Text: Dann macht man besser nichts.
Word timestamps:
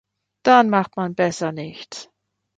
Dann 0.41 0.71
macht 0.71 0.97
man 0.97 1.13
besser 1.13 1.51
nichts. 1.51 2.09